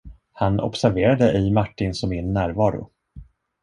Han 0.31 0.59
observerade 0.59 1.31
ej 1.31 1.51
Martins 1.51 2.03
och 2.03 2.09
min 2.09 2.33
närvaro. 2.33 2.89